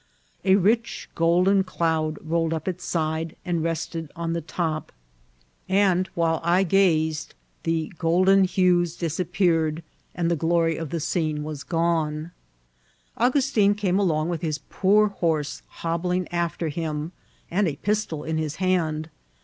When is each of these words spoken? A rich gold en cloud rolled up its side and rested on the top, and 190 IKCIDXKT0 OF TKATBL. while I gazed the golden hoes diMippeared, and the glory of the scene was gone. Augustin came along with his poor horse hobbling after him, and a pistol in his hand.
A 0.43 0.55
rich 0.55 1.11
gold 1.13 1.47
en 1.47 1.63
cloud 1.63 2.17
rolled 2.23 2.55
up 2.55 2.67
its 2.67 2.83
side 2.83 3.35
and 3.45 3.61
rested 3.63 4.11
on 4.15 4.33
the 4.33 4.41
top, 4.41 4.91
and 5.69 6.07
190 6.07 6.07
IKCIDXKT0 6.07 6.07
OF 6.07 6.07
TKATBL. 6.07 6.11
while 6.15 6.41
I 6.55 6.63
gazed 6.63 7.33
the 7.61 7.93
golden 7.99 8.39
hoes 8.45 8.97
diMippeared, 8.97 9.83
and 10.15 10.31
the 10.31 10.35
glory 10.35 10.77
of 10.77 10.89
the 10.89 10.99
scene 10.99 11.43
was 11.43 11.63
gone. 11.63 12.31
Augustin 13.15 13.75
came 13.75 13.99
along 13.99 14.27
with 14.29 14.41
his 14.41 14.57
poor 14.71 15.09
horse 15.09 15.61
hobbling 15.67 16.27
after 16.29 16.69
him, 16.69 17.11
and 17.51 17.67
a 17.67 17.75
pistol 17.75 18.23
in 18.23 18.39
his 18.39 18.55
hand. 18.55 19.11